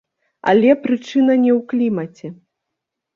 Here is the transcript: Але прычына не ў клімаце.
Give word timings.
Але 0.53 0.71
прычына 0.85 1.35
не 1.43 1.51
ў 1.57 1.59
клімаце. 1.73 2.27